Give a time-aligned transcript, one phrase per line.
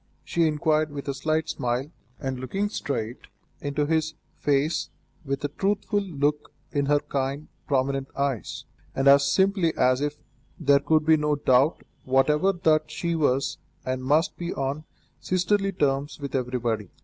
[0.23, 3.27] she inquired with a slight smile, and looking straight
[3.59, 4.89] into his face
[5.23, 10.17] with a trustful look in her kind, prominent eyes, and as simply as if
[10.59, 14.85] there could be no doubt whatever that she was and must be on
[15.19, 16.89] sisterly terms with everybody.